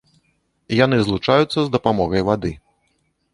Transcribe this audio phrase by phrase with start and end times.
[0.77, 2.51] Яны злучаюцца з дапамогай вады.